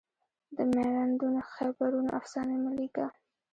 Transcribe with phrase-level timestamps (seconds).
[0.55, 3.05] د میوندونو خیبرونو افسانې مه لیکه